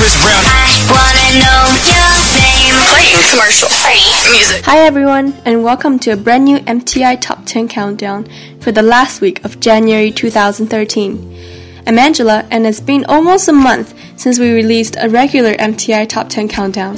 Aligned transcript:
Chris 0.00 0.16
Brown. 0.16 0.40
I 0.48 0.72
wanna 0.88 1.28
know 1.44 1.60
your 1.92 2.12
name. 2.32 2.72
Playing 2.88 3.20
commercial 3.32 3.68
free 3.68 4.32
music. 4.32 4.64
Hi 4.64 4.78
everyone, 4.78 5.34
and 5.44 5.62
welcome 5.62 5.98
to 5.98 6.12
a 6.12 6.16
brand 6.16 6.46
new 6.46 6.56
MTI 6.60 7.20
Top 7.20 7.44
10 7.44 7.68
countdown 7.68 8.26
for 8.60 8.72
the 8.72 8.80
last 8.80 9.20
week 9.20 9.44
of 9.44 9.60
January 9.60 10.10
2013. 10.10 11.82
I'm 11.86 11.98
Angela, 11.98 12.46
and 12.50 12.66
it's 12.66 12.80
been 12.80 13.04
almost 13.10 13.48
a 13.48 13.52
month 13.52 13.92
since 14.16 14.38
we 14.38 14.50
released 14.52 14.96
a 14.98 15.10
regular 15.10 15.52
MTI 15.52 16.08
Top 16.08 16.30
10 16.30 16.48
countdown. 16.48 16.96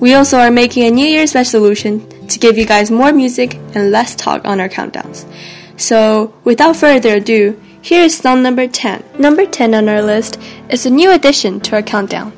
We 0.00 0.14
also 0.14 0.38
are 0.38 0.50
making 0.50 0.86
a 0.86 0.90
New 0.90 1.06
Year's 1.06 1.36
resolution 1.36 2.04
to 2.26 2.40
give 2.40 2.58
you 2.58 2.66
guys 2.66 2.90
more 2.90 3.12
music 3.12 3.54
and 3.76 3.92
less 3.92 4.16
talk 4.16 4.44
on 4.44 4.58
our 4.58 4.68
countdowns. 4.68 5.24
So, 5.76 6.34
without 6.42 6.74
further 6.74 7.14
ado, 7.14 7.60
here 7.84 8.02
is 8.02 8.16
song 8.16 8.42
number 8.42 8.66
10. 8.66 9.04
Number 9.18 9.44
10 9.44 9.74
on 9.74 9.90
our 9.90 10.00
list 10.00 10.40
is 10.68 10.86
a 10.86 10.90
new 10.90 11.12
addition 11.12 11.60
to 11.60 11.76
our 11.76 11.82
countdown. 11.82 12.32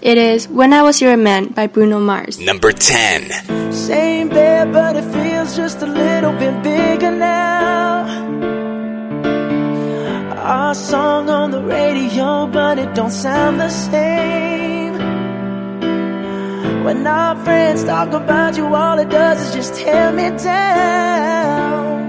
It 0.00 0.16
is 0.16 0.48
When 0.48 0.72
I 0.72 0.82
Was 0.82 1.00
Your 1.02 1.16
Man 1.16 1.48
by 1.48 1.66
Bruno 1.66 2.00
Mars. 2.00 2.38
Number 2.38 2.72
10. 2.72 3.72
Same 3.72 4.28
bed, 4.30 4.72
but 4.72 4.96
it 4.96 5.04
feels 5.12 5.56
just 5.56 5.82
a 5.82 5.86
little 5.86 6.32
bit 6.32 6.62
bigger 6.62 7.10
now. 7.10 8.08
Our 10.36 10.74
song 10.74 11.28
on 11.28 11.50
the 11.50 11.62
radio, 11.62 12.46
but 12.46 12.78
it 12.78 12.94
don't 12.94 13.10
sound 13.10 13.60
the 13.60 13.68
same. 13.68 14.94
When 16.84 17.06
our 17.06 17.36
friends 17.44 17.84
talk 17.84 18.12
about 18.12 18.56
you, 18.56 18.74
all 18.74 18.98
it 18.98 19.10
does 19.10 19.38
is 19.48 19.54
just 19.54 19.74
tear 19.74 20.10
me 20.12 20.30
down. 20.42 22.00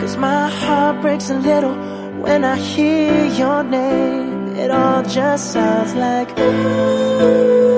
Cause 0.00 0.16
my 0.16 0.50
heart 0.50 1.00
breaks 1.02 1.30
a 1.30 1.38
little 1.38 1.97
when 2.20 2.44
I 2.44 2.56
hear 2.56 3.26
your 3.26 3.62
name. 3.62 4.56
It 4.56 4.70
all 4.70 5.02
just 5.02 5.52
sounds 5.52 5.94
like 5.94 6.30
ooh. 6.38 7.68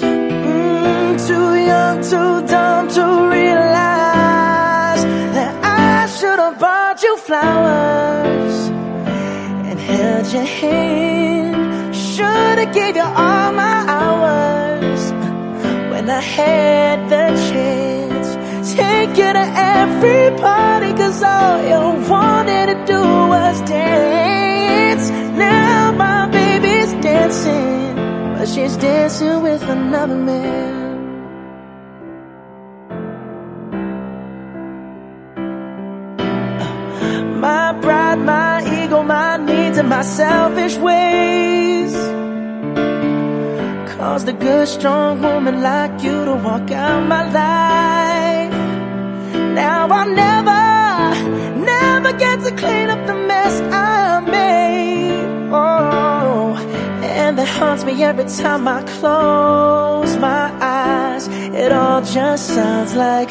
Mm, 0.00 1.26
too 1.28 1.50
young, 1.70 1.96
too 2.02 2.46
dumb 2.52 2.88
to 2.96 3.04
realize 3.36 5.02
that 5.36 5.52
I 5.62 6.06
should 6.16 6.38
have 6.38 6.58
bought 6.58 7.02
you 7.02 7.16
flowers 7.18 8.56
and 9.68 9.78
held 9.78 10.26
your 10.32 10.48
hand. 10.60 11.94
Should 11.94 12.58
have 12.62 12.74
gave 12.74 12.96
you 12.96 13.02
all 13.02 13.52
my 13.52 13.78
hours 13.98 15.12
when 15.92 16.08
I 16.08 16.20
had 16.20 17.10
the 17.10 17.24
chance. 17.50 18.07
Take 18.76 19.16
you 19.16 19.32
to 19.32 19.46
every 19.78 20.30
party, 20.38 20.92
cause 20.92 21.22
all 21.22 21.62
you 21.70 22.08
wanted 22.08 22.66
to 22.66 22.76
do 22.84 23.00
was 23.00 23.60
dance. 23.62 25.08
Now 25.38 25.92
my 25.92 26.28
baby's 26.28 26.92
dancing, 27.02 27.94
but 28.34 28.46
she's 28.46 28.76
dancing 28.76 29.42
with 29.42 29.62
another 29.62 30.16
man. 30.16 30.76
My 37.40 37.72
pride, 37.80 38.18
my 38.18 38.84
ego, 38.84 39.02
my 39.02 39.38
needs, 39.38 39.78
and 39.78 39.88
my 39.88 40.02
selfish 40.02 40.76
ways 40.76 41.94
caused 43.96 44.28
a 44.28 44.32
good, 44.34 44.68
strong 44.68 45.22
woman 45.22 45.62
like 45.62 46.02
you 46.02 46.24
to 46.26 46.34
walk 46.34 46.70
out 46.70 47.06
my 47.08 47.24
life. 47.32 48.57
Now 49.64 49.88
I'll 49.98 50.12
never, 50.24 50.62
never 51.72 52.12
get 52.16 52.36
to 52.44 52.52
clean 52.62 52.88
up 52.94 53.02
the 53.08 53.14
mess 53.30 53.54
I 53.72 54.20
made. 54.20 55.50
Oh, 55.52 56.54
and 57.02 57.36
that 57.38 57.48
haunts 57.58 57.82
me 57.84 58.04
every 58.04 58.28
time 58.42 58.68
I 58.68 58.82
close 58.98 60.16
my 60.16 60.44
eyes. 60.60 61.26
It 61.62 61.72
all 61.72 62.02
just 62.02 62.46
sounds 62.54 62.94
like 62.94 63.30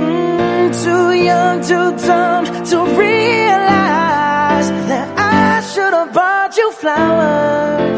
Mm, 0.00 0.68
too 0.84 1.08
young, 1.30 1.56
too 1.70 1.88
dumb 2.06 2.44
to 2.70 2.78
realize 3.04 4.68
that 4.90 5.08
I 5.18 5.60
should 5.70 5.92
have 5.92 6.12
bought 6.14 6.56
you 6.56 6.72
flowers 6.72 7.97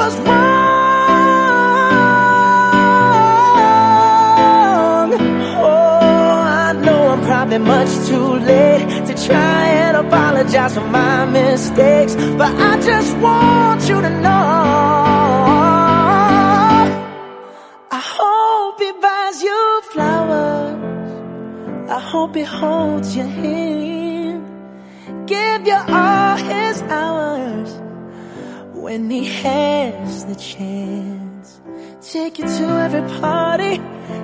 was 0.00 0.16
wrong. 0.20 0.40
Oh, 5.68 6.36
I 6.64 6.72
know 6.84 7.00
I'm 7.12 7.22
probably 7.30 7.58
much 7.58 7.92
too 8.08 8.30
late 8.50 8.86
to 9.08 9.14
try 9.28 9.62
and 9.84 9.94
apologize 10.04 10.74
for 10.76 10.88
my 11.00 11.26
mistakes, 11.26 12.14
but 12.40 12.52
I 12.70 12.72
just 12.90 13.10
want 13.18 13.80
you 13.90 13.98
to 14.06 14.12
know. 14.24 14.54
I 17.98 18.02
hope 18.18 18.76
he 18.84 18.92
buys 19.04 19.36
you 19.48 19.62
flowers. 19.92 21.10
I 21.98 22.00
hope 22.12 22.32
he 22.40 22.44
holds 22.60 23.08
your 23.18 23.30
hand. 23.40 24.40
Give 25.26 25.60
you 25.70 25.80
all 26.00 26.36
his 26.52 26.76
hours 26.98 27.89
when 28.80 29.10
he 29.10 29.24
has 29.26 30.24
the 30.24 30.34
chance. 30.34 31.60
Take 32.00 32.38
you 32.38 32.46
to 32.46 32.66
every 32.86 33.02
party, 33.20 33.76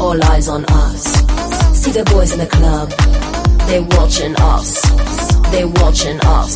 All 0.00 0.22
eyes 0.24 0.48
on 0.48 0.64
us. 0.68 1.02
See 1.78 1.92
the 1.92 2.04
boys 2.04 2.32
in 2.32 2.38
the 2.38 2.46
club, 2.46 2.90
they 3.72 3.80
watching 3.80 4.34
us. 4.36 4.82
They 5.50 5.64
watching 5.64 6.20
us. 6.26 6.54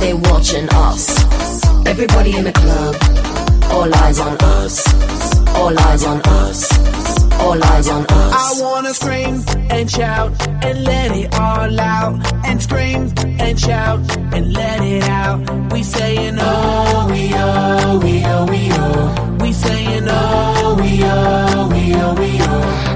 They 0.00 0.12
watching 0.12 0.68
us. 0.70 1.02
Everybody 1.86 2.36
in 2.36 2.44
the 2.44 2.52
club, 2.52 2.94
all 3.72 3.94
eyes 4.04 4.20
on 4.20 4.36
us. 4.58 4.74
All 5.56 5.78
eyes 5.88 6.04
on 6.04 6.20
us. 6.42 6.58
All 7.40 7.64
eyes 7.64 7.88
on 7.88 8.04
us. 8.04 8.32
I 8.44 8.62
wanna 8.62 8.92
scream 8.92 9.42
and 9.70 9.90
shout 9.90 10.30
and 10.62 10.84
let 10.84 11.10
it 11.12 11.32
all 11.40 11.80
out. 11.80 12.14
And 12.44 12.62
scream 12.62 13.14
and 13.40 13.58
shout 13.58 14.00
and 14.34 14.52
let 14.52 14.82
it 14.82 15.04
out. 15.04 15.72
We 15.72 15.82
saying 15.82 16.36
oh, 16.38 17.08
we 17.10 17.30
oh, 17.32 17.98
we 18.04 18.24
oh, 18.26 18.44
we 18.44 18.60
oh. 18.72 19.38
We 19.40 19.52
saying 19.54 20.06
oh, 20.06 20.76
we 20.82 21.00
oh, 21.02 21.68
we 21.72 21.94
oh, 21.94 22.14
we 22.20 22.30
oh. 22.42 22.95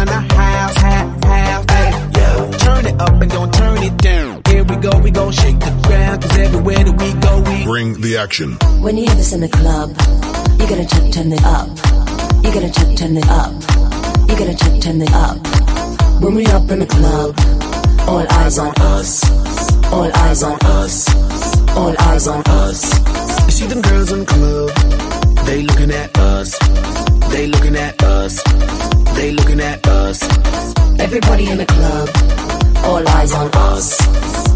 we 5.03 5.11
gon' 5.11 5.31
shake 5.31 5.59
the 5.59 5.71
ground. 5.87 6.21
Cause 6.21 6.37
everywhere 6.37 6.83
that 6.83 6.95
we 7.01 7.09
go, 7.25 7.33
we 7.49 7.63
Bring 7.63 8.01
the 8.01 8.17
Action. 8.17 8.57
When 8.81 8.97
you 8.97 9.05
hear 9.05 9.15
this 9.15 9.33
in 9.33 9.41
the 9.41 9.49
club, 9.49 9.89
you 10.59 10.65
gotta 10.67 10.85
check, 10.85 11.11
turn 11.11 11.31
it 11.31 11.43
up. 11.43 11.67
You 12.43 12.49
gotta 12.53 12.71
check, 12.71 12.97
turn 12.97 13.17
it 13.17 13.27
up. 13.29 13.51
You 14.29 14.35
gotta 14.37 14.55
check, 14.55 14.81
turn 14.81 15.01
it 15.01 15.13
up. 15.13 15.37
When 16.21 16.35
we 16.35 16.45
up 16.47 16.69
in 16.69 16.79
the 16.79 16.85
club, 16.85 17.35
all 18.07 18.25
eyes 18.39 18.57
on 18.57 18.73
us. 18.93 19.23
All 19.91 20.11
eyes 20.23 20.43
on 20.43 20.57
us. 20.61 20.95
All 21.75 21.95
eyes 21.99 22.27
on 22.27 22.43
us. 22.45 22.81
You 23.45 23.51
see 23.51 23.67
them 23.67 23.81
girls 23.81 24.11
in 24.11 24.19
the 24.19 24.25
club, 24.25 25.45
they 25.45 25.61
looking 25.63 25.91
at 25.91 26.17
us. 26.17 26.57
They 27.31 27.47
looking 27.47 27.75
at 27.75 28.01
us. 28.03 28.41
They 29.15 29.31
looking 29.31 29.59
at 29.59 29.87
us. 29.87 30.23
Everybody 30.99 31.49
in 31.49 31.57
the 31.57 31.65
club, 31.65 32.09
all 32.85 33.07
eyes 33.07 33.33
on 33.33 33.49
us. 33.53 34.30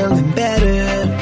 feeling 0.00 0.30
better. 0.32 0.66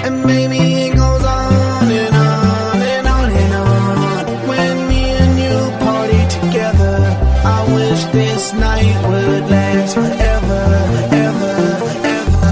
And 0.06 0.24
maybe 0.24 0.58
it 0.58 0.96
goes 0.96 1.24
on 1.24 1.90
and 1.90 2.14
on 2.14 2.82
and 2.94 3.06
on 3.06 3.30
and 3.30 3.54
on. 3.54 4.48
When 4.48 4.88
me 4.88 5.02
and 5.22 5.34
you 5.44 5.56
party 5.84 6.22
together, 6.38 6.96
I 7.44 7.58
wish 7.74 8.04
this 8.18 8.52
night 8.54 8.96
would 9.08 9.50
last 9.50 9.94
forever, 9.94 10.62
forever, 10.92 11.54
forever, 11.82 12.50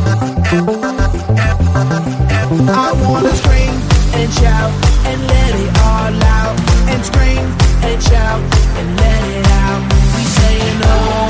forever. 1.26 2.72
I 2.72 2.90
wanna 3.04 3.34
scream 3.42 3.74
and 4.18 4.32
shout 4.40 4.72
and 5.08 5.20
let 5.32 5.52
it 5.64 5.72
all 5.88 6.14
out. 6.38 6.56
And 6.92 7.04
scream 7.04 7.46
and 7.88 8.02
shout 8.02 8.40
and 8.78 8.88
let 9.02 9.22
it 9.36 9.46
out. 9.62 9.82
We 10.14 10.22
saying 10.38 10.80
oh, 10.82 11.25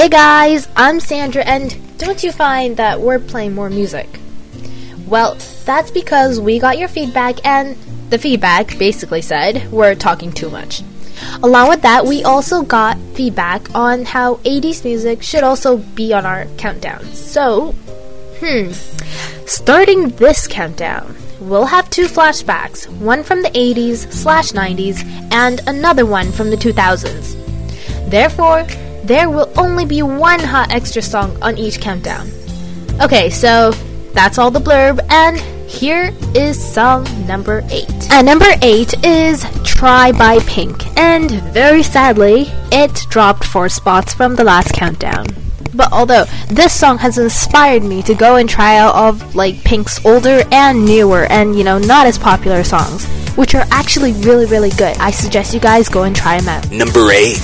Hey 0.00 0.08
guys, 0.08 0.66
I'm 0.76 0.98
Sandra, 0.98 1.42
and 1.42 1.76
don't 1.98 2.24
you 2.24 2.32
find 2.32 2.78
that 2.78 3.02
we're 3.02 3.18
playing 3.18 3.54
more 3.54 3.68
music? 3.68 4.08
Well, 5.06 5.36
that's 5.66 5.90
because 5.90 6.40
we 6.40 6.58
got 6.58 6.78
your 6.78 6.88
feedback, 6.88 7.46
and 7.46 7.76
the 8.08 8.16
feedback 8.16 8.78
basically 8.78 9.20
said 9.20 9.70
we're 9.70 9.94
talking 9.94 10.32
too 10.32 10.48
much. 10.48 10.82
Along 11.42 11.68
with 11.68 11.82
that, 11.82 12.06
we 12.06 12.24
also 12.24 12.62
got 12.62 12.96
feedback 13.12 13.74
on 13.74 14.06
how 14.06 14.36
80s 14.36 14.86
music 14.86 15.22
should 15.22 15.44
also 15.44 15.76
be 15.76 16.14
on 16.14 16.24
our 16.24 16.46
countdowns. 16.56 17.16
So, 17.16 17.72
hmm, 18.40 18.72
starting 19.46 20.08
this 20.16 20.48
countdown, 20.48 21.14
we'll 21.40 21.66
have 21.66 21.90
two 21.90 22.06
flashbacks 22.06 22.88
one 23.00 23.22
from 23.22 23.42
the 23.42 23.50
80s 23.50 24.10
slash 24.10 24.52
90s, 24.52 25.04
and 25.30 25.60
another 25.66 26.06
one 26.06 26.32
from 26.32 26.48
the 26.48 26.56
2000s. 26.56 27.36
Therefore, 28.08 28.66
there 29.04 29.30
will 29.30 29.50
only 29.56 29.84
be 29.84 30.02
one 30.02 30.40
hot 30.40 30.72
extra 30.72 31.02
song 31.02 31.36
on 31.42 31.58
each 31.58 31.80
countdown. 31.80 32.30
Okay, 33.00 33.30
so 33.30 33.72
that's 34.12 34.38
all 34.38 34.50
the 34.50 34.60
blurb, 34.60 35.00
and 35.10 35.38
here 35.70 36.12
is 36.34 36.62
song 36.62 37.06
number 37.26 37.62
8. 37.70 38.10
And 38.10 38.26
number 38.26 38.52
8 38.60 39.04
is 39.04 39.44
Try 39.64 40.12
by 40.12 40.38
Pink, 40.40 40.84
and 40.98 41.30
very 41.30 41.82
sadly, 41.82 42.46
it 42.72 43.06
dropped 43.08 43.44
4 43.44 43.68
spots 43.68 44.12
from 44.12 44.36
the 44.36 44.44
last 44.44 44.72
countdown. 44.74 45.26
But 45.72 45.92
although 45.92 46.24
this 46.48 46.72
song 46.72 46.98
has 46.98 47.16
inspired 47.18 47.84
me 47.84 48.02
to 48.02 48.14
go 48.14 48.36
and 48.36 48.48
try 48.48 48.76
out 48.76 48.94
of 48.94 49.34
like 49.36 49.62
Pink's 49.62 50.04
older 50.04 50.42
and 50.50 50.84
newer 50.84 51.24
and 51.30 51.56
you 51.56 51.62
know 51.62 51.78
not 51.78 52.06
as 52.06 52.18
popular 52.18 52.64
songs, 52.64 53.06
which 53.36 53.54
are 53.54 53.64
actually 53.70 54.12
really 54.12 54.46
really 54.46 54.70
good, 54.70 54.96
I 54.98 55.12
suggest 55.12 55.54
you 55.54 55.60
guys 55.60 55.88
go 55.88 56.02
and 56.02 56.14
try 56.14 56.40
them 56.40 56.48
out. 56.48 56.70
Number 56.72 57.12
8. 57.12 57.36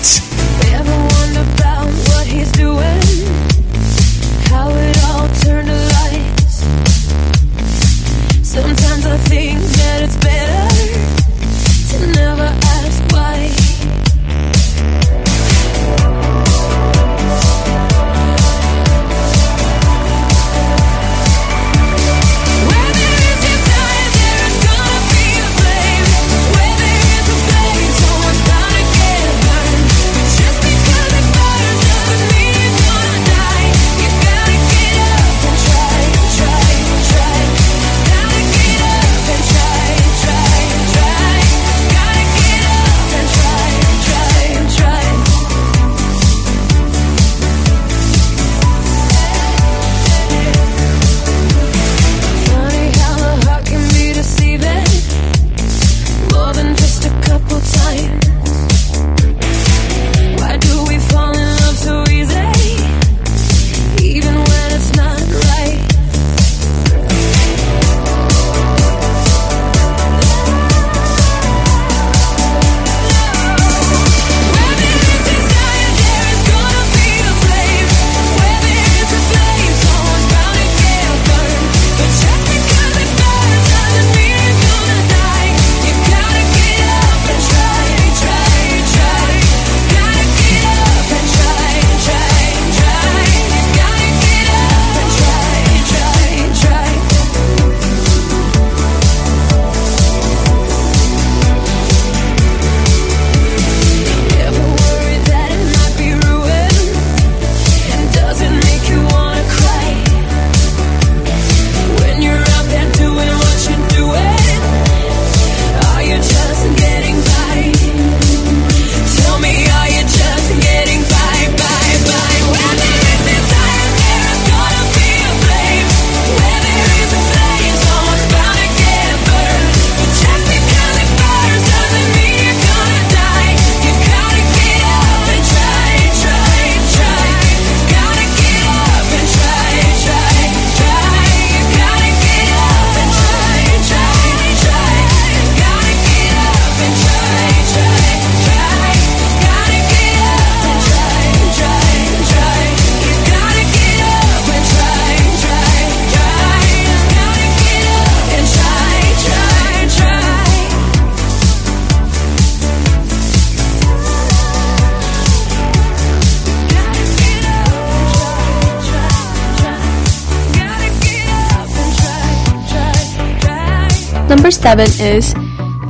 seven 174.76 175.06
is 175.06 175.34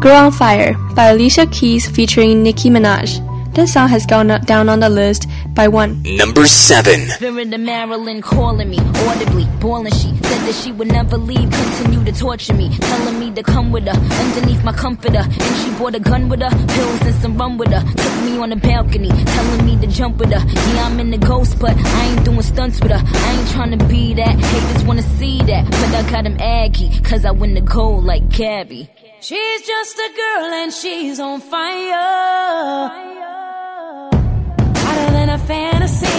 Girl 0.00 0.14
on 0.14 0.32
Fire 0.32 0.74
by 0.94 1.08
Alicia 1.08 1.46
Keys 1.46 1.88
featuring 1.88 2.42
Nicki 2.44 2.70
Minaj. 2.70 3.18
This 3.52 3.72
song 3.72 3.88
has 3.88 4.06
gone 4.06 4.28
down 4.44 4.68
on 4.68 4.78
the 4.80 4.88
list 4.88 5.26
by 5.54 5.66
one. 5.66 6.02
Number 6.04 6.46
seven. 6.46 7.08
Spirit 7.08 7.52
of 7.52 7.60
Marilyn 7.60 8.20
calling 8.22 8.70
me 8.70 8.78
audibly, 8.78 9.46
boiling. 9.58 9.92
She 9.92 10.14
said 10.14 10.40
that 10.46 10.54
she 10.62 10.70
would 10.70 10.88
never 10.88 11.16
leave, 11.16 11.50
continue 11.50 12.04
to 12.04 12.12
torture 12.12 12.54
me, 12.54 12.68
telling 12.78 13.15
to 13.36 13.42
come 13.42 13.70
with 13.70 13.86
her. 13.86 13.98
Underneath 14.24 14.64
my 14.64 14.72
comforter, 14.72 15.24
and 15.24 15.56
she 15.60 15.70
brought 15.76 15.94
a 15.94 16.00
gun 16.00 16.28
with 16.28 16.40
her, 16.40 16.50
pills 16.50 17.00
and 17.02 17.14
some 17.16 17.36
rum 17.36 17.58
with 17.58 17.68
her. 17.68 17.80
Took 17.80 18.14
me 18.24 18.38
on 18.38 18.50
the 18.50 18.56
balcony, 18.56 19.08
telling 19.08 19.64
me 19.64 19.78
to 19.80 19.86
jump 19.86 20.16
with 20.18 20.32
her. 20.32 20.42
Yeah, 20.74 20.86
I'm 20.86 20.98
in 20.98 21.10
the 21.10 21.18
ghost, 21.18 21.58
but 21.60 21.76
I 21.76 22.04
ain't 22.06 22.24
doing 22.24 22.42
stunts 22.42 22.80
with 22.80 22.90
her. 22.90 23.02
I 23.04 23.32
ain't 23.38 23.50
trying 23.50 23.78
to 23.78 23.84
be 23.86 24.14
that. 24.14 24.34
Haters 24.38 24.84
wanna 24.84 25.02
see 25.02 25.38
that, 25.42 25.64
but 25.70 25.94
I 25.94 26.10
got 26.10 26.26
him 26.26 26.36
aggy, 26.40 26.88
cause 27.00 27.24
I 27.24 27.30
win 27.30 27.54
the 27.54 27.60
gold 27.60 28.04
like 28.04 28.28
Gabby. 28.28 28.88
She's 29.20 29.62
just 29.66 29.98
a 29.98 30.10
girl 30.16 30.46
and 30.60 30.72
she's 30.72 31.20
on 31.20 31.40
fire. 31.40 32.88
Hotter 34.84 35.12
than 35.12 35.28
a 35.30 35.38
fantasy. 35.38 36.15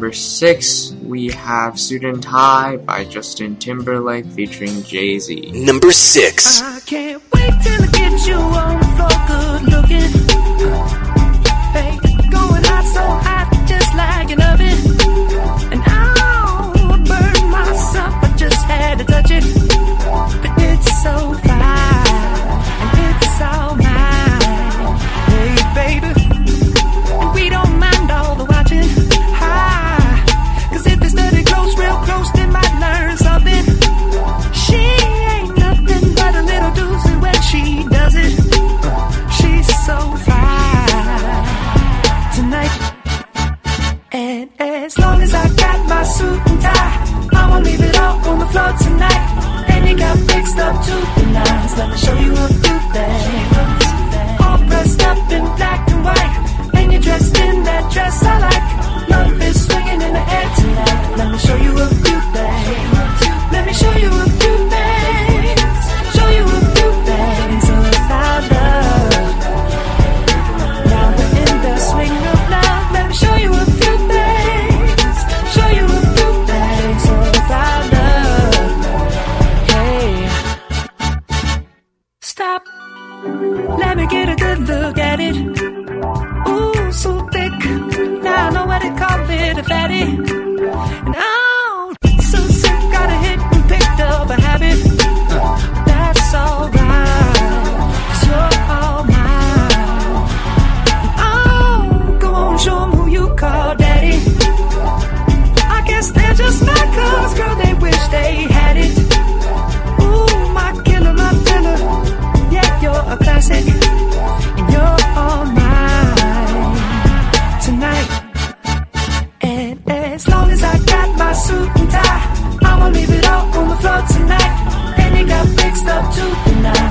number 0.00 0.12
six, 0.14 0.92
we 1.02 1.28
have 1.28 1.78
Suit 1.78 2.04
and 2.04 2.22
Tie 2.22 2.78
by 2.78 3.04
Justin 3.04 3.56
Timberlake 3.56 4.24
featuring 4.24 4.82
Jay 4.82 5.18
Z. 5.18 5.50
Number 5.52 5.92
six. 5.92 6.62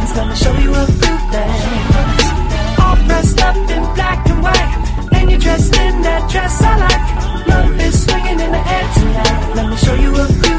Nines. 0.10 0.18
Let 0.18 0.28
me 0.28 0.36
show 0.36 0.58
you 0.58 0.74
a 0.74 0.86
few 0.86 1.18
things. 1.32 2.80
All 2.80 2.96
dressed 3.08 3.42
up 3.42 3.56
in 3.56 3.84
black 3.96 4.28
and 4.30 4.44
white. 4.44 5.10
And 5.14 5.32
you're 5.32 5.40
dressed 5.40 5.76
in 5.76 6.02
that 6.02 6.30
dress 6.30 6.62
I 6.62 6.78
like. 6.78 7.48
Love 7.48 7.80
is 7.82 8.04
swinging 8.04 8.40
in 8.40 8.52
the 8.52 8.64
air 8.76 8.94
tonight. 8.94 9.56
Let 9.56 9.70
me 9.70 9.78
show 9.78 9.96
you 9.96 10.16
a 10.16 10.26
few 10.26 10.59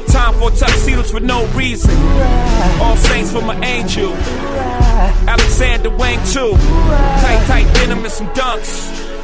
Time 0.11 0.33
for 0.33 0.51
tuxedos 0.51 1.11
for 1.11 1.19
no 1.21 1.45
reason. 1.53 1.91
All 2.81 2.97
saints 2.97 3.31
for 3.31 3.41
my 3.41 3.57
angel. 3.65 4.13
Alexander 5.27 5.89
Wang 5.89 6.19
too. 6.25 6.51
Tight, 6.51 7.43
tight 7.47 7.73
denim 7.75 7.99
and 7.99 8.11
some 8.11 8.27
dunks. 8.29 9.00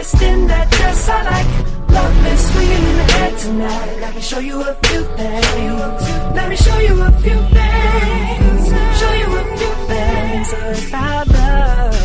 Dressed 0.00 0.22
in 0.22 0.46
that 0.46 0.70
dress 0.70 1.08
I 1.08 1.22
like. 1.30 1.90
Love 1.90 2.38
swinging 2.38 2.84
in 2.90 2.96
the 2.96 3.36
tonight. 3.38 4.00
Let 4.00 4.14
me 4.14 4.22
show 4.22 4.38
you 4.38 4.62
a 4.62 4.74
few 4.86 5.02
things. 5.18 6.02
Let 6.36 6.48
me 6.48 6.56
show 6.56 6.78
you 6.78 7.02
a 7.02 7.10
few 7.24 7.40
things. 7.56 8.62
Show 9.00 9.12
you 9.20 9.28
a 9.40 9.44
few 9.58 9.74
things 9.90 10.48
about 10.88 11.26
love, 11.28 11.98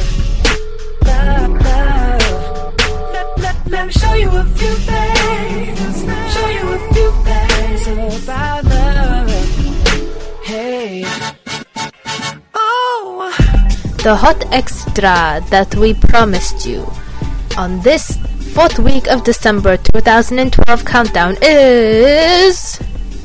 love, 1.06 1.52
love. 1.68 2.74
Let, 3.14 3.28
let, 3.44 3.56
let 3.68 3.88
me 3.88 3.94
show 3.94 4.14
you 4.14 4.30
a 4.30 4.46
few 4.60 4.76
things. 4.92 5.96
Show 6.34 6.48
you 6.58 6.66
a 6.78 6.80
few 6.94 7.12
things 7.28 7.82
about 8.24 8.64
love. 8.66 9.30
Hey. 10.44 11.06
Oh. 12.54 13.32
The 14.04 14.16
hot 14.16 14.44
extra 14.52 15.42
that 15.50 15.76
we 15.76 15.94
promised 15.94 16.66
you 16.66 16.86
on 17.58 17.80
this 17.82 18.18
fourth 18.54 18.80
week 18.80 19.08
of 19.08 19.24
December 19.24 19.78
2012 19.78 20.86
countdown 20.86 21.38
is 21.42 22.80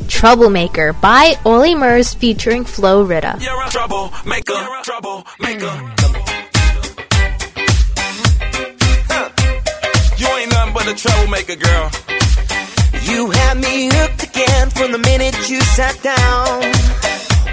Troublemaker 0.08 0.92
by 0.92 1.34
Oli 1.44 1.74
Murs 1.74 2.14
featuring 2.14 2.64
Flo 2.64 3.06
Rida. 3.06 3.40
You're 3.42 3.62
a 3.62 3.68
troublemaker, 3.70 4.52
troublemaker. 4.82 5.72
You 10.16 10.26
ain't 10.36 10.50
nothing 10.50 10.74
but 10.74 10.88
a 10.88 10.94
troublemaker, 10.94 11.56
girl. 11.56 11.90
You 13.02 13.30
had 13.30 13.58
me 13.58 13.88
hooked 13.92 14.24
again 14.24 14.70
from 14.70 14.92
the 14.92 14.98
minute 14.98 15.34
you 15.48 15.60
sat 15.60 16.00
down. 16.02 16.60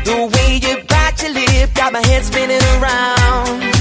The 0.04 0.30
way 0.34 0.58
you 0.58 0.84
bite 0.88 1.22
your 1.24 1.34
lip 1.34 1.74
got 1.74 1.94
my 1.94 2.06
head 2.06 2.24
spinning 2.24 2.62
around. 2.82 3.77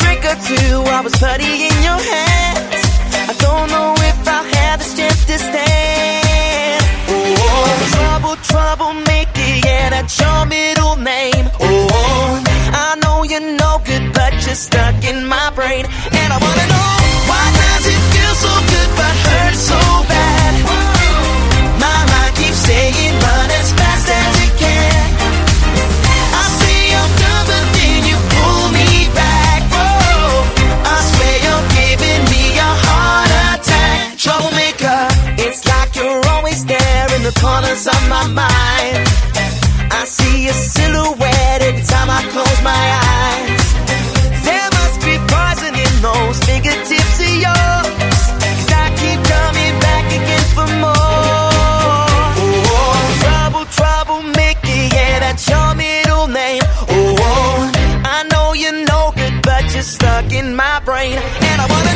Drink 0.00 0.24
or 0.24 0.36
two, 0.48 0.76
I 0.96 1.00
was 1.02 1.14
putty 1.16 1.52
in 1.68 1.76
your 1.88 2.00
hands. 2.12 2.84
I 3.30 3.34
don't 3.38 3.68
know 3.74 3.94
if 4.10 4.28
I'll 4.28 4.44
have 4.58 4.78
the 4.80 4.84
strength 4.84 5.26
to 5.26 5.38
stand. 5.38 6.84
Oh, 7.08 7.66
trouble, 7.94 8.36
trouble, 8.50 8.92
make 9.06 9.28
it, 9.34 9.64
yeah, 9.64 9.90
that's 9.90 10.18
your 10.20 10.46
middle 10.46 10.96
name. 10.96 11.46
Oh, 11.60 12.42
I 12.86 12.96
know 13.02 13.22
you're 13.22 13.52
no 13.64 13.80
good, 13.84 14.12
but 14.12 14.32
you're 14.44 14.54
stuck 14.54 15.02
in 15.04 15.26
my 15.26 15.50
brain. 15.54 15.84
And 16.20 16.28
I 16.32 16.38
wanna 16.44 16.66
know, 16.72 16.90
why 17.30 17.44
does 17.60 17.86
it 17.94 18.02
feel 18.12 18.34
so 18.46 18.54
good 18.72 18.90
but 18.98 19.14
hurt 19.26 19.54
so 19.54 19.78
bad? 20.08 20.13
Corners 37.44 37.86
of 37.94 38.02
my 38.08 38.24
mind. 38.42 39.04
I 40.00 40.02
see 40.16 40.48
a 40.52 40.54
silhouette 40.72 41.60
every 41.68 41.84
time 41.92 42.08
I 42.18 42.20
close 42.32 42.60
my 42.72 42.84
eyes. 43.20 43.64
There 44.48 44.68
must 44.78 44.98
be 45.06 45.14
poison 45.34 45.74
in 45.84 45.92
those 46.08 46.36
fingertips 46.46 47.16
of 47.26 47.34
yours. 47.46 47.88
'Cause 48.40 48.70
I 48.82 48.86
keep 49.00 49.20
coming 49.36 49.74
back 49.86 50.06
again 50.18 50.44
for 50.56 50.68
more. 50.84 52.28
Oh, 52.78 52.96
trouble, 53.22 53.66
trouble, 53.78 54.20
Mickey, 54.38 54.80
yeah, 54.96 55.14
that's 55.24 55.44
your 55.52 55.68
middle 55.84 56.26
name. 56.40 56.62
Oh, 56.96 57.56
I 58.16 58.18
know 58.30 58.46
you're 58.62 58.80
no 58.94 59.00
good, 59.18 59.36
but 59.48 59.64
you're 59.74 59.90
stuck 59.96 60.26
in 60.40 60.48
my 60.62 60.76
brain. 60.88 61.16
And 61.48 61.56
I 61.64 61.66
wanna 61.72 61.93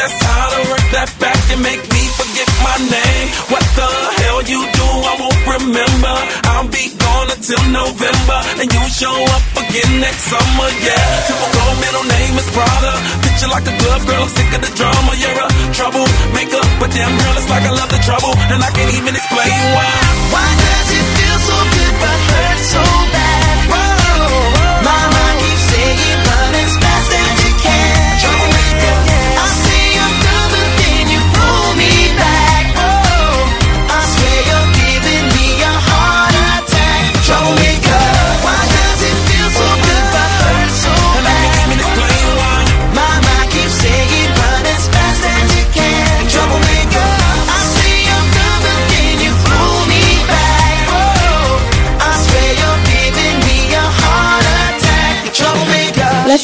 just 0.00 0.16
how 0.24 0.48
to 0.48 0.60
work 0.72 0.86
that 0.96 1.12
back 1.20 1.36
and 1.52 1.60
make 1.60 1.84
me 1.92 2.02
forget 2.16 2.48
my 2.64 2.72
name. 2.88 3.26
What 3.52 3.60
the 3.76 3.90
hell 4.24 4.40
you 4.48 4.64
do, 4.64 4.88
I 5.04 5.14
won't 5.20 5.44
remember. 5.60 6.14
I'll 6.48 6.70
be 6.72 6.88
gone 6.96 7.28
until 7.28 7.60
November, 7.68 8.40
and 8.64 8.68
you 8.72 8.82
show 8.88 9.12
up 9.12 9.44
again 9.60 10.00
next 10.00 10.24
summer, 10.32 10.68
yeah. 10.80 11.04
Typical 11.28 11.68
middle 11.84 12.06
name 12.16 12.32
is 12.32 12.48
Prada. 12.48 12.96
Picture 13.28 13.52
like 13.52 13.68
a 13.68 13.76
glove 13.76 14.04
girl, 14.08 14.24
I'm 14.24 14.32
sick 14.32 14.48
of 14.56 14.64
the 14.64 14.72
drama. 14.72 15.12
You're 15.20 15.36
a 15.36 15.48
troublemaker, 15.76 16.64
but 16.80 16.88
damn 16.96 17.12
girl, 17.20 17.36
it's 17.36 17.50
like 17.52 17.64
I 17.68 17.72
love 17.76 17.92
the 17.92 18.00
trouble, 18.00 18.32
and 18.56 18.64
I 18.64 18.72
can't 18.72 18.92
even 18.96 19.12
explain 19.12 19.52
why. 19.76 19.92
Why 20.32 20.48
does 20.48 20.88
it 20.96 21.06
feel 21.12 21.38
so 21.44 21.56
good 21.76 21.94
but 22.00 22.18
hurt 22.32 22.60
so 22.72 22.99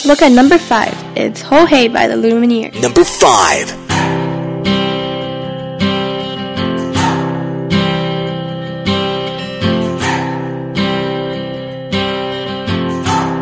look 0.06 0.22
at 0.22 0.30
number 0.30 0.56
five. 0.56 0.94
It's 1.16 1.42
Ho 1.42 1.66
Hey 1.66 1.88
by 1.88 2.06
the 2.06 2.14
Lumineers. 2.14 2.80
Number 2.80 3.04
5. 3.04 3.86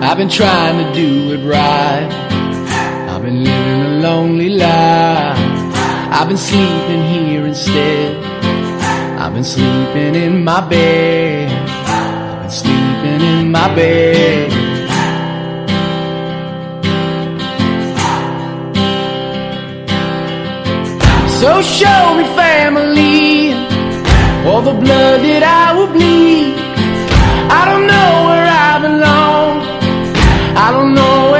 I've 0.02 0.16
been 0.16 0.28
trying 0.28 0.78
to 0.84 0.94
do 0.94 1.32
it 1.34 1.46
right. 1.46 2.08
I've 3.10 3.22
been 3.22 3.44
living 3.44 3.82
a 3.82 4.00
lonely 4.00 4.50
life. 4.50 5.38
I've 6.16 6.28
been 6.28 6.38
sleeping 6.38 7.02
here 7.02 7.46
instead. 7.46 8.24
I've 9.18 9.34
been 9.34 9.44
sleeping 9.44 10.14
in 10.14 10.44
my 10.44 10.66
bed. 10.66 11.50
I've 11.88 12.42
been 12.42 12.50
sleeping 12.50 13.20
in 13.20 13.50
my 13.50 13.74
bed. 13.74 14.63
So 21.44 21.60
show 21.60 22.14
me 22.16 22.24
family, 22.40 23.52
all 24.48 24.62
the 24.62 24.72
blood 24.72 25.20
that 25.20 25.42
I 25.44 25.76
will 25.76 25.92
bleed. 25.92 26.56
I 27.58 27.60
don't 27.68 27.86
know 27.86 28.12
where 28.28 28.48
I 28.48 28.72
belong. 28.86 29.52
I 30.56 30.72
don't 30.72 30.94
know 30.94 31.33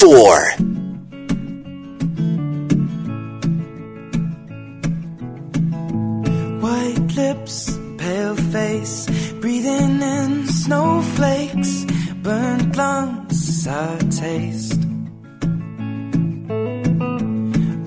4. 0.00 0.06
White 6.60 7.16
lips, 7.16 7.78
pale 7.96 8.36
face, 8.36 9.06
breathing 9.40 10.00
in 10.00 10.46
snowflakes, 10.46 11.84
burnt 12.22 12.76
lungs, 12.76 13.62
sour 13.64 13.98
taste. 13.98 14.80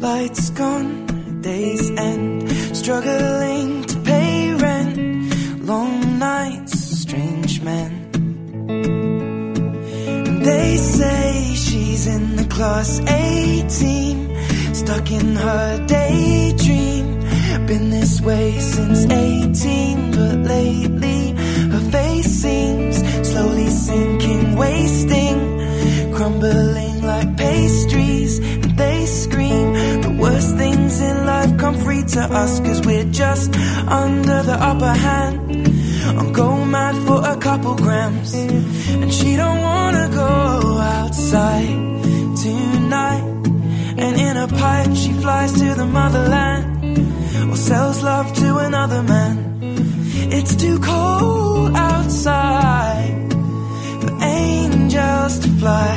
Lights 0.01 0.49
gone, 0.49 1.41
days 1.41 1.91
end, 1.91 2.51
struggling 2.75 3.83
to 3.85 3.97
pay 4.01 4.53
rent, 4.55 5.63
long 5.65 6.19
nights, 6.19 6.77
strange 7.03 7.61
men. 7.61 7.91
And 10.27 10.45
they 10.45 10.75
say 10.75 11.20
A 12.63 13.65
team, 13.67 14.29
stuck 14.75 15.09
in 15.09 15.35
her 15.35 15.83
daydream. 15.87 17.19
Been 17.65 17.89
this 17.89 18.21
way 18.21 18.59
since 18.59 19.03
18, 19.05 20.11
but 20.11 20.37
lately 20.47 21.31
her 21.71 21.91
face 21.91 22.27
seems 22.27 22.97
slowly 23.27 23.67
sinking, 23.67 24.55
wasting, 24.55 26.13
crumbling 26.13 27.01
like 27.01 27.35
pastries. 27.35 28.37
And 28.37 28.77
they 28.77 29.07
scream 29.07 29.73
the 30.03 30.17
worst 30.21 30.55
things 30.55 31.01
in 31.01 31.25
life 31.25 31.57
come 31.57 31.77
free 31.77 32.03
to 32.03 32.21
us, 32.21 32.59
cause 32.59 32.85
we're 32.85 33.11
just 33.11 33.55
under 33.87 34.43
the 34.43 34.57
upper 34.61 34.93
hand. 35.07 35.67
I'm 36.05 36.31
going 36.31 36.69
mad 36.69 36.95
for 37.07 37.25
a 37.27 37.37
couple 37.37 37.75
grams, 37.75 38.35
and 38.35 39.11
she 39.11 39.35
don't 39.35 39.61
wanna 39.61 40.09
go 40.13 40.77
outside 40.77 42.00
tonight. 42.41 43.23
And 43.97 44.19
in 44.19 44.37
a 44.37 44.47
pipe, 44.47 44.95
she 44.95 45.13
flies 45.13 45.53
to 45.53 45.75
the 45.75 45.85
motherland 45.85 47.51
or 47.51 47.55
sells 47.55 48.01
love 48.01 48.33
to 48.33 48.57
another 48.57 49.03
man. 49.03 49.59
It's 50.31 50.55
too 50.55 50.79
cold 50.79 51.75
outside 51.75 53.33
for 54.01 54.13
angels 54.23 55.39
to 55.39 55.49
fly. 55.59 55.95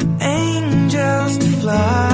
For 0.00 0.16
angels 0.22 1.38
to 1.38 1.48
fly. 1.60 2.13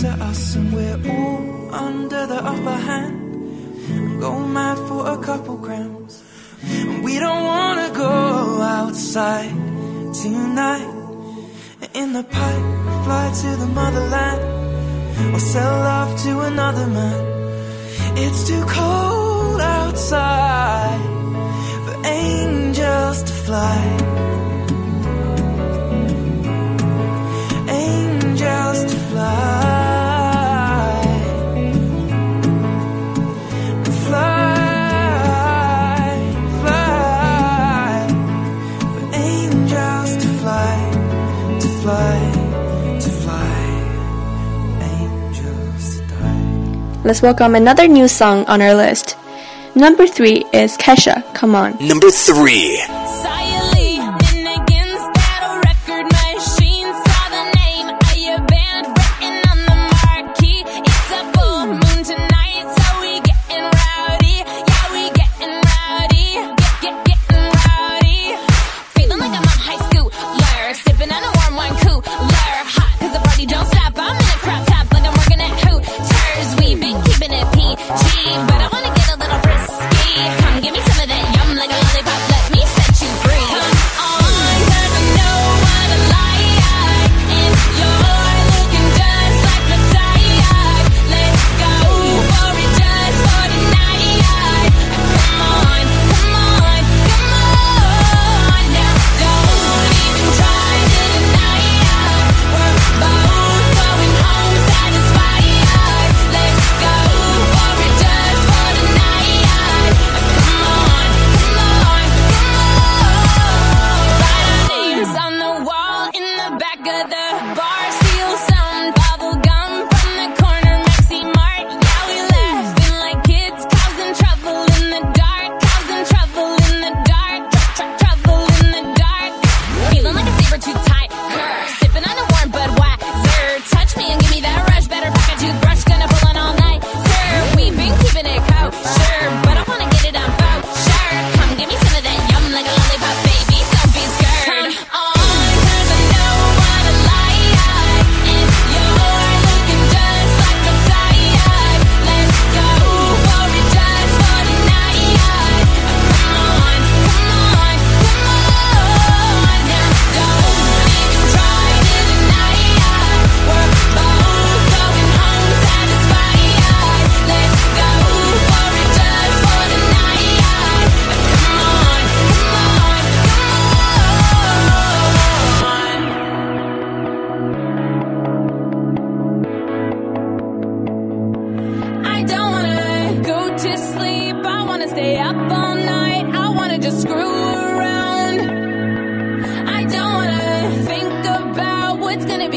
to 0.00 0.08
us, 0.08 0.54
and 0.54 0.72
we're 0.72 1.00
all 1.10 1.74
under 1.74 2.24
the 2.26 2.36
upper 2.36 2.78
hand. 2.88 4.20
Go 4.20 4.38
mad 4.46 4.78
for 4.86 5.08
a 5.10 5.18
couple 5.18 5.56
grams. 5.56 6.22
And 6.62 7.02
we 7.02 7.18
don't 7.18 7.44
wanna 7.44 7.90
go 7.92 8.62
outside 8.78 9.50
tonight. 10.22 10.94
In 11.94 12.12
the 12.12 12.22
pipe, 12.22 12.66
fly 13.04 13.26
to 13.42 13.50
the 13.62 13.66
motherland, 13.66 15.34
or 15.34 15.40
sell 15.40 15.76
love 15.90 16.10
to 16.24 16.32
another 16.50 16.86
man. 16.86 17.20
It's 18.16 18.46
too 18.46 18.64
cold 18.66 19.60
outside 19.60 21.02
for 21.84 21.96
angels 22.06 23.18
to 23.24 23.32
fly. 23.46 23.78
Angels 27.68 28.80
to 28.92 28.98
fly. 29.10 29.77
let's 47.08 47.22
welcome 47.22 47.54
another 47.54 47.88
new 47.88 48.06
song 48.06 48.44
on 48.48 48.60
our 48.60 48.74
list. 48.74 49.16
Number 49.74 50.06
three 50.06 50.44
is 50.52 50.76
Kesha, 50.76 51.24
Come 51.32 51.54
On. 51.54 51.74
Number 51.80 52.10
three. 52.10 52.76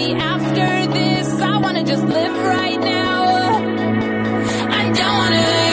happy 0.02 0.14
after 0.14 0.92
this. 0.94 1.42
I 1.42 1.58
wanna 1.58 1.84
just 1.84 2.04
live 2.04 2.34
right 2.34 2.80
now. 2.80 3.24
I 4.70 4.92
don't 4.94 5.18
wanna. 5.18 5.71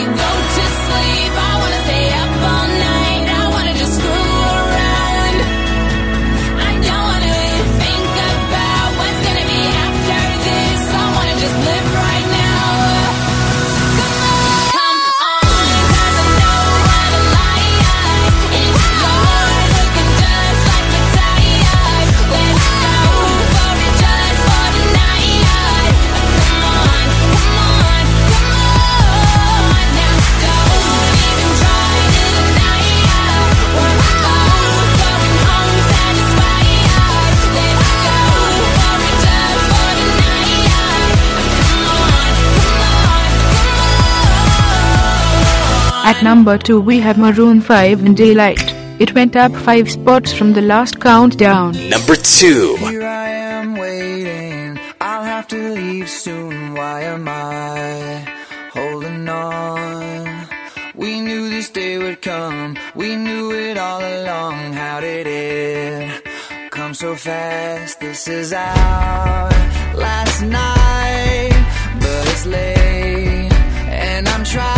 At 46.08 46.22
number 46.22 46.56
2, 46.56 46.80
we 46.80 47.00
have 47.00 47.18
Maroon 47.18 47.60
5 47.60 48.06
in 48.06 48.14
Daylight. 48.14 48.72
It 48.98 49.14
went 49.14 49.36
up 49.36 49.52
5 49.54 49.90
spots 49.90 50.32
from 50.32 50.54
the 50.54 50.62
last 50.62 51.00
countdown. 51.00 51.72
Number 51.90 52.16
2. 52.16 52.76
Here 52.76 53.06
I 53.06 53.28
am 53.28 53.76
waiting. 53.76 54.80
I'll 55.02 55.22
have 55.22 55.46
to 55.48 55.58
leave 55.74 56.08
soon. 56.08 56.72
Why 56.72 57.02
am 57.02 57.28
I 57.28 58.26
holding 58.72 59.28
on? 59.28 60.48
We 60.94 61.20
knew 61.20 61.50
this 61.50 61.68
day 61.68 61.98
would 61.98 62.22
come. 62.22 62.78
We 62.94 63.14
knew 63.14 63.52
it 63.52 63.76
all 63.76 64.00
along. 64.00 64.72
How 64.72 65.00
did 65.00 65.26
it 65.26 66.24
come 66.70 66.94
so 66.94 67.16
fast? 67.16 68.00
This 68.00 68.26
is 68.28 68.54
our 68.54 69.50
last 69.94 70.40
night, 70.40 71.52
but 72.00 72.28
it's 72.32 72.46
late, 72.46 73.52
and 74.08 74.26
I'm 74.26 74.44
trying 74.44 74.77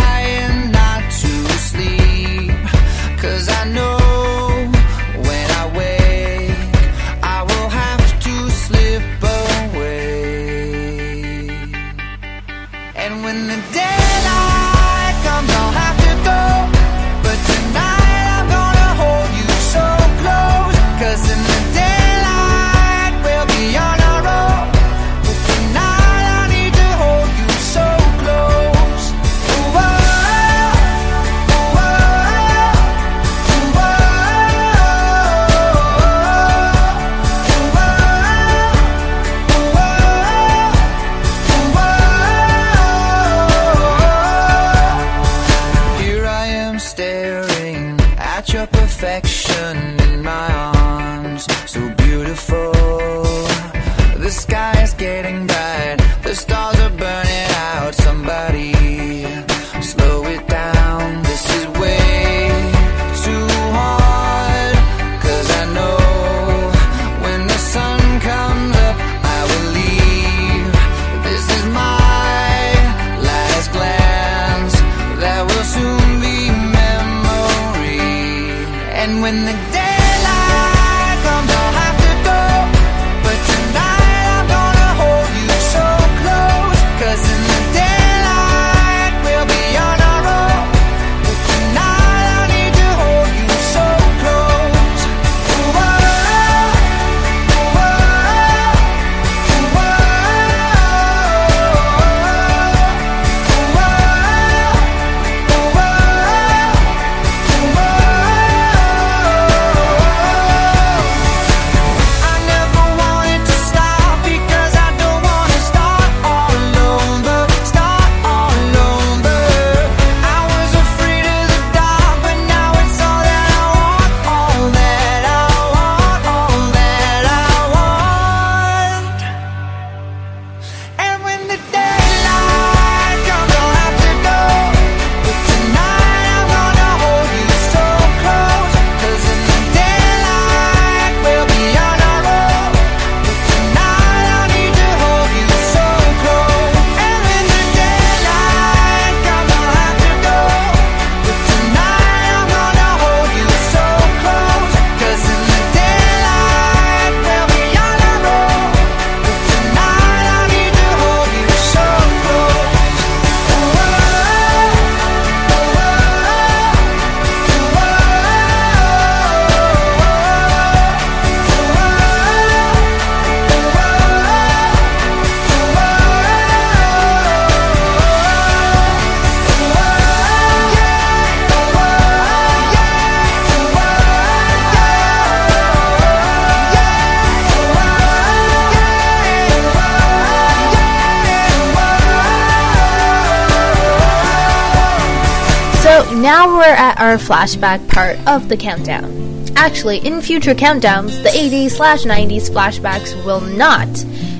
flashback 197.31 197.87
part 197.87 198.17
of 198.27 198.49
the 198.49 198.57
countdown. 198.57 199.09
Actually, 199.55 199.99
in 199.99 200.21
future 200.21 200.53
countdowns, 200.53 201.23
the 201.23 201.29
80s 201.29 201.71
slash 201.71 202.03
90s 202.03 202.49
flashbacks 202.49 203.15
will 203.23 203.39
not 203.39 203.87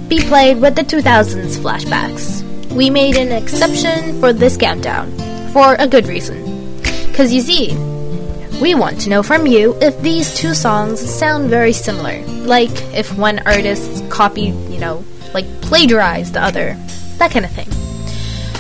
be 0.10 0.20
played 0.28 0.60
with 0.60 0.76
the 0.76 0.82
2000s 0.82 1.56
flashbacks. 1.56 2.44
We 2.70 2.90
made 2.90 3.16
an 3.16 3.32
exception 3.32 4.20
for 4.20 4.34
this 4.34 4.58
countdown, 4.58 5.10
for 5.54 5.76
a 5.80 5.88
good 5.88 6.06
reason. 6.06 6.80
Because 7.08 7.32
you 7.32 7.40
see, 7.40 7.74
we 8.62 8.76
want 8.76 9.00
to 9.02 9.10
know 9.10 9.24
from 9.24 9.48
you 9.48 9.78
if 9.80 9.98
these 10.02 10.36
two 10.36 10.54
songs 10.54 11.00
sound 11.00 11.50
very 11.50 11.72
similar. 11.72 12.20
Like 12.44 12.72
if 12.94 13.18
one 13.18 13.40
artist 13.46 14.10
copied, 14.10 14.54
you 14.70 14.80
know, 14.80 15.06
like 15.34 15.46
plagiarized 15.62 16.34
the 16.34 16.44
other. 16.44 16.76
That 17.20 17.32
kind 17.32 17.46
of 17.46 17.52
thing. 17.52 17.81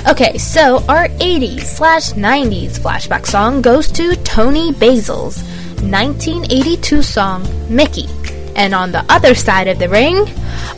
Okay, 0.10 0.38
so 0.40 0.84
our 0.90 1.08
80s 1.20 1.62
slash 1.62 2.14
90s 2.14 2.80
flashback 2.80 3.26
song 3.26 3.62
goes 3.62 3.90
to 3.92 4.16
Toni 4.24 4.74
Basil's 4.74 5.44
1982 5.84 7.04
song 7.04 7.48
Mickey. 7.70 8.08
And 8.56 8.74
on 8.74 8.92
the 8.92 9.06
other 9.10 9.36
side 9.36 9.68
of 9.68 9.78
the 9.78 9.88
ring, 9.88 10.18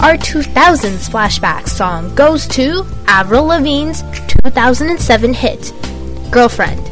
our 0.02 0.18
2000s 0.18 1.10
flashback 1.10 1.70
song 1.70 2.14
goes 2.16 2.48
to 2.50 2.86
Avril 3.08 3.46
Lavigne's 3.46 4.04
2007 4.44 5.34
hit 5.34 5.72
Girlfriend. 6.30 6.86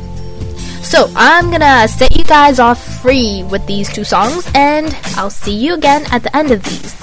So 0.83 1.11
I'm 1.15 1.51
gonna 1.51 1.87
set 1.89 2.15
you 2.15 2.23
guys 2.23 2.59
off 2.59 3.01
free 3.01 3.43
with 3.43 3.65
these 3.67 3.91
two 3.91 4.05
songs, 4.05 4.49
and 4.55 4.95
I'll 5.17 5.29
see 5.29 5.55
you 5.55 5.73
again 5.73 6.05
at 6.11 6.23
the 6.23 6.35
end 6.35 6.51
of 6.51 6.63
these. 6.63 6.95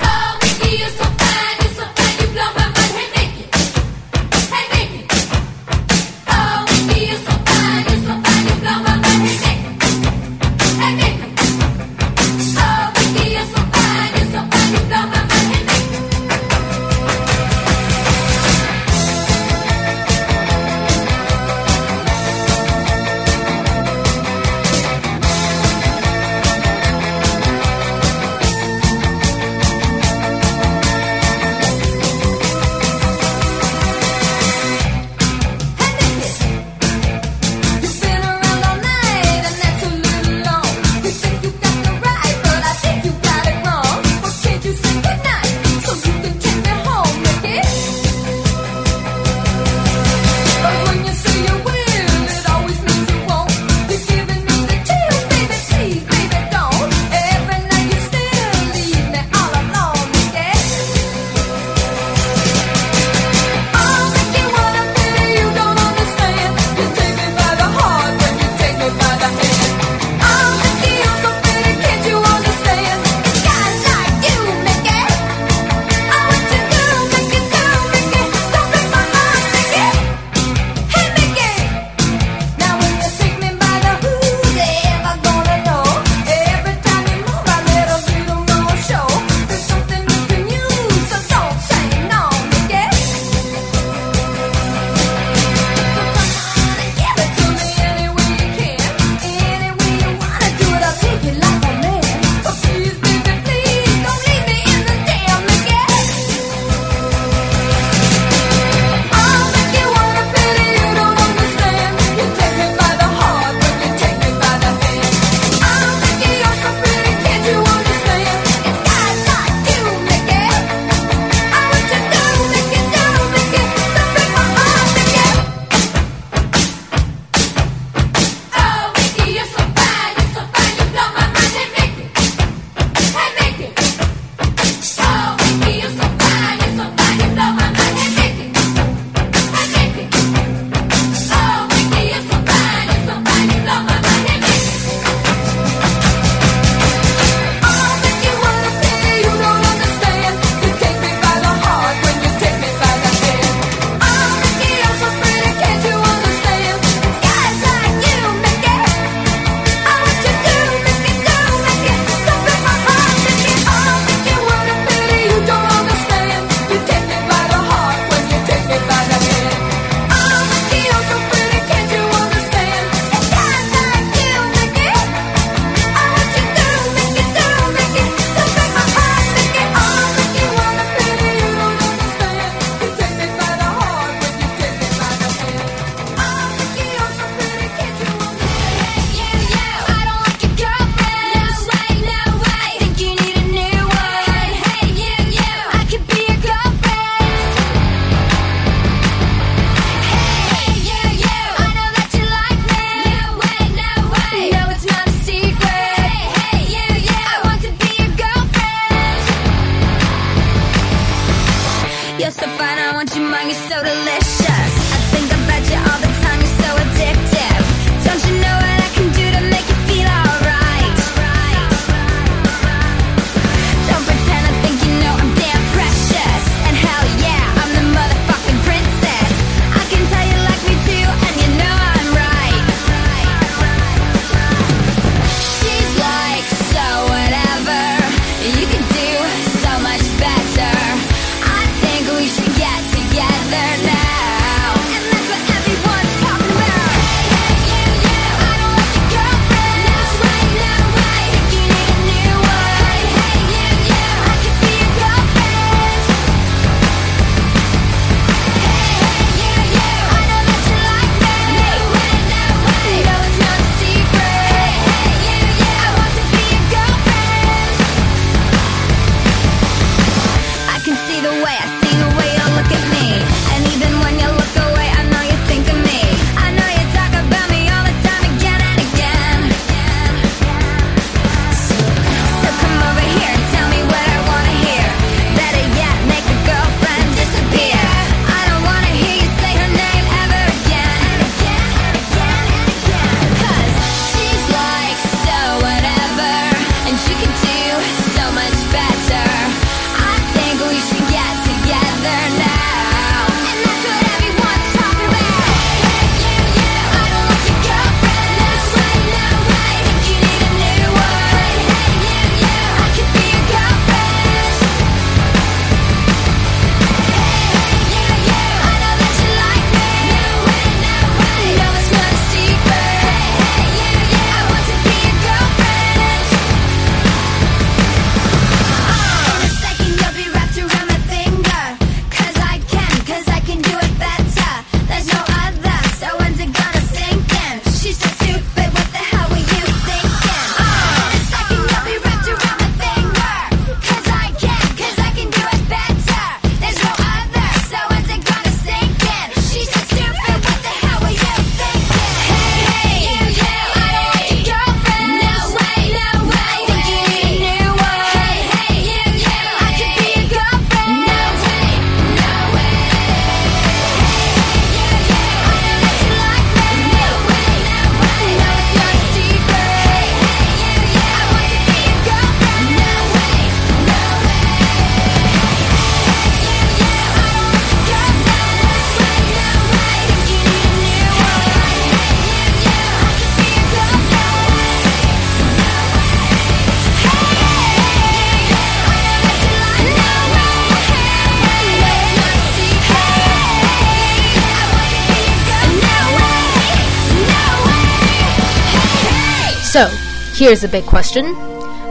Here's 400.49 400.65
a 400.65 400.69
big 400.69 400.87
question. 400.87 401.37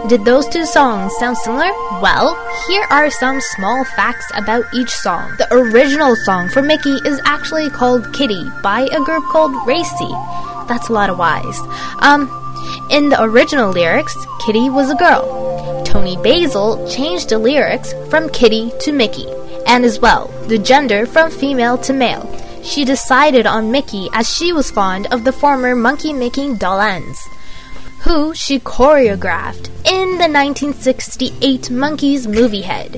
Did 0.09 0.25
those 0.25 0.49
two 0.49 0.65
songs 0.65 1.15
sound 1.19 1.37
similar? 1.37 1.69
Well, 2.01 2.33
here 2.67 2.87
are 2.89 3.11
some 3.11 3.39
small 3.39 3.85
facts 3.95 4.25
about 4.33 4.65
each 4.73 4.89
song. 4.89 5.35
The 5.37 5.47
original 5.53 6.15
song 6.15 6.49
for 6.49 6.63
Mickey 6.63 6.97
is 7.05 7.21
actually 7.23 7.69
called 7.69 8.11
Kitty 8.15 8.43
by 8.63 8.89
a 8.91 8.99
group 9.03 9.25
called 9.25 9.53
Racey. 9.67 10.09
That's 10.67 10.89
a 10.89 10.91
lot 10.91 11.11
of 11.11 11.19
Y's. 11.19 11.59
Um, 11.99 12.31
in 12.89 13.09
the 13.09 13.21
original 13.21 13.69
lyrics, 13.69 14.17
Kitty 14.43 14.71
was 14.71 14.89
a 14.89 14.95
girl. 14.95 15.83
Toni 15.85 16.17
Basil 16.17 16.89
changed 16.89 17.29
the 17.29 17.37
lyrics 17.37 17.93
from 18.09 18.27
Kitty 18.27 18.71
to 18.79 18.91
Mickey, 18.91 19.27
and 19.67 19.85
as 19.85 19.99
well, 19.99 20.29
the 20.47 20.57
gender 20.57 21.05
from 21.05 21.29
female 21.29 21.77
to 21.77 21.93
male. 21.93 22.25
She 22.63 22.85
decided 22.85 23.45
on 23.45 23.69
Mickey 23.69 24.09
as 24.13 24.27
she 24.27 24.51
was 24.51 24.71
fond 24.71 25.05
of 25.13 25.25
the 25.25 25.31
former 25.31 25.75
Monkee 25.75 26.11
Micky 26.11 26.55
Dolenz 26.55 27.29
who 28.07 28.33
she 28.33 28.57
choreographed 28.57 29.67
in 29.83 30.11
the 30.11 30.29
1968 30.31 31.63
Monkees 31.63 32.25
movie 32.25 32.61
Head. 32.61 32.95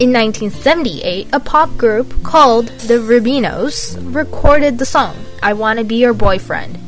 In 0.00 0.10
1978, 0.14 1.28
a 1.34 1.38
pop 1.38 1.76
group 1.76 2.22
called 2.22 2.68
the 2.88 2.94
Rubinoos 2.94 3.98
recorded 4.14 4.78
the 4.78 4.86
song 4.86 5.14
I 5.42 5.52
Wanna 5.52 5.84
Be 5.84 5.96
Your 5.96 6.14
Boyfriend, 6.14 6.78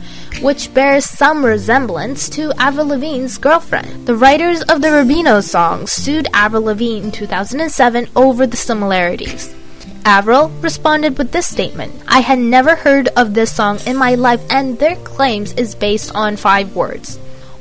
which 0.40 0.72
bears 0.72 1.04
some 1.04 1.44
resemblance 1.44 2.30
to 2.30 2.50
Avril 2.56 2.86
Lavigne's 2.86 3.36
girlfriend. 3.36 4.06
The 4.06 4.16
writers 4.16 4.62
of 4.62 4.80
the 4.80 4.88
Rubinoos 4.88 5.46
song 5.50 5.86
sued 5.86 6.28
Avril 6.32 6.62
Lavigne 6.62 7.08
in 7.08 7.12
2007 7.12 8.08
over 8.16 8.46
the 8.46 8.56
similarities. 8.56 9.54
Avril 10.04 10.48
responded 10.60 11.16
with 11.16 11.30
this 11.30 11.46
statement 11.46 11.94
I 12.08 12.20
had 12.20 12.38
never 12.38 12.74
heard 12.74 13.08
of 13.16 13.34
this 13.34 13.52
song 13.52 13.78
in 13.86 13.96
my 13.96 14.14
life, 14.14 14.42
and 14.50 14.78
their 14.78 14.96
claims 14.96 15.52
is 15.54 15.74
based 15.74 16.14
on 16.14 16.36
five 16.36 16.74
words. 16.74 17.18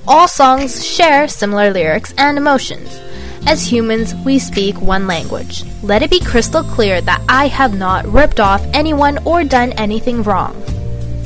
All 0.07 0.27
songs 0.27 0.85
share 0.85 1.27
similar 1.27 1.71
lyrics 1.71 2.13
and 2.17 2.37
emotions. 2.37 2.99
As 3.47 3.65
humans, 3.65 4.15
we 4.25 4.39
speak 4.39 4.79
one 4.81 5.07
language. 5.07 5.63
Let 5.83 6.01
it 6.03 6.09
be 6.09 6.19
crystal 6.19 6.63
clear 6.63 7.01
that 7.01 7.23
I 7.29 7.47
have 7.47 7.77
not 7.77 8.05
ripped 8.05 8.39
off 8.39 8.65
anyone 8.73 9.19
or 9.25 9.43
done 9.43 9.71
anything 9.73 10.23
wrong. 10.23 10.55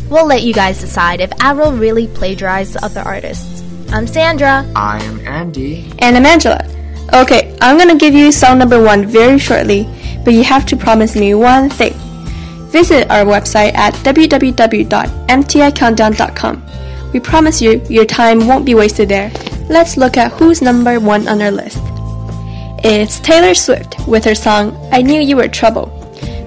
We'll 0.09 0.27
let 0.27 0.43
you 0.43 0.53
guys 0.53 0.79
decide 0.79 1.19
if 1.19 1.31
Avril 1.39 1.71
really 1.71 2.07
plagiarized 2.07 2.77
other 2.77 3.01
artists. 3.01 3.63
I'm 3.91 4.07
Sandra. 4.07 4.69
I'm 4.75 5.25
Andy. 5.27 5.91
And 5.99 6.17
I'm 6.17 6.25
Angela. 6.25 6.63
Okay, 7.13 7.57
I'm 7.61 7.77
gonna 7.77 7.95
give 7.97 8.13
you 8.13 8.31
song 8.31 8.57
number 8.59 8.81
one 8.81 9.05
very 9.05 9.37
shortly, 9.37 9.87
but 10.25 10.33
you 10.33 10.43
have 10.43 10.65
to 10.65 10.75
promise 10.75 11.15
me 11.15 11.33
one 11.33 11.69
thing. 11.69 11.93
Visit 12.71 13.09
our 13.09 13.23
website 13.23 13.73
at 13.75 13.93
www.mticountdown.com. 14.03 16.63
We 17.13 17.21
promise 17.21 17.61
you 17.61 17.81
your 17.89 18.03
time 18.03 18.45
won't 18.47 18.65
be 18.65 18.75
wasted 18.75 19.07
there. 19.07 19.31
Let's 19.69 19.95
look 19.95 20.17
at 20.17 20.33
who's 20.33 20.61
number 20.61 20.99
one 20.99 21.29
on 21.29 21.41
our 21.41 21.51
list. 21.51 21.79
It's 22.83 23.21
Taylor 23.21 23.53
Swift 23.53 23.95
with 24.07 24.25
her 24.25 24.35
song 24.35 24.75
I 24.91 25.01
Knew 25.01 25.21
You 25.21 25.37
Were 25.37 25.47
Trouble. 25.47 25.94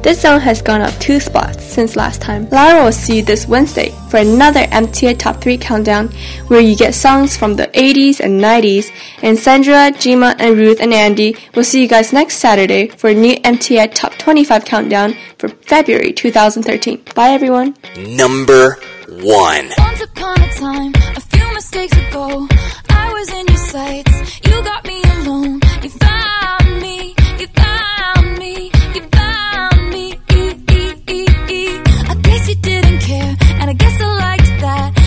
This 0.03 0.21
song 0.21 0.41
has 0.41 0.63
gone 0.63 0.81
up 0.81 0.95
two 1.01 1.21
spots 1.21 1.63
since 1.65 1.97
last 1.97 2.23
time. 2.23 2.49
Lara 2.51 2.85
will 2.85 2.93
see 2.93 3.17
you 3.17 3.23
this 3.23 3.47
Wednesday 3.47 3.91
for 4.09 4.19
another 4.19 4.61
MTI 4.61 5.19
Top 5.19 5.41
3 5.41 5.59
Countdown 5.59 6.09
where 6.49 6.61
you 6.61 6.77
get 6.77 6.95
songs 6.95 7.37
from 7.37 7.55
the 7.55 7.67
80s 7.69 8.21
and 8.21 8.41
90s. 8.41 8.91
And 9.23 9.39
Sandra, 9.39 9.91
Jima, 9.93 10.37
and 10.39 10.57
Ruth 10.57 10.81
and 10.81 10.95
Andy 10.95 11.37
will 11.55 11.65
see 11.65 11.83
you 11.83 11.89
guys 11.89 12.13
next 12.13 12.39
Saturday 12.39 12.89
for 12.89 13.11
a 13.11 13.15
new 13.15 13.37
MTI 13.37 13.95
Top 13.95 14.15
25 14.19 14.65
Countdown 14.65 15.15
for 15.39 15.49
February 15.49 16.13
2013. 16.13 17.05
Bye 17.15 17.31
everyone. 17.31 17.77
Number 17.97 18.79
1 19.09 19.71
mistakes 21.71 22.09
ago. 22.09 22.49
I 22.89 23.13
was 23.13 23.29
in 23.39 23.47
your 23.47 23.57
sights. 23.57 24.41
You 24.47 24.63
got 24.63 24.85
me 24.87 25.03
alone. 25.17 25.61
You 25.83 25.91
found 25.91 26.81
me. 26.81 27.15
You 27.39 27.47
found 27.49 27.78
I 33.69 33.75
guess 33.75 34.01
I 34.01 34.07
liked 34.07 34.61
that. 34.63 34.98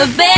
The 0.00 0.06
bed. 0.16 0.29